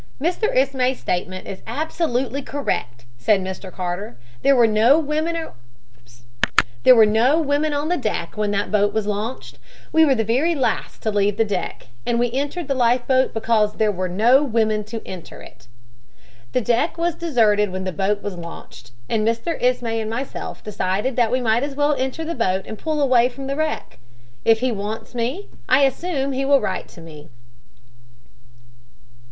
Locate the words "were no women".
4.55-5.35, 13.91-14.83